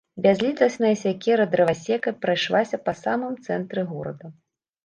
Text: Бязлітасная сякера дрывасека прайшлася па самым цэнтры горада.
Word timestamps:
Бязлітасная 0.25 0.89
сякера 1.01 1.45
дрывасека 1.53 2.15
прайшлася 2.25 2.81
па 2.89 2.97
самым 3.03 3.37
цэнтры 3.49 3.81
горада. 3.93 4.35